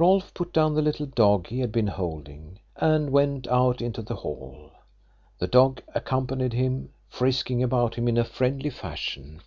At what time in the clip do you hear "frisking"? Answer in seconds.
7.08-7.62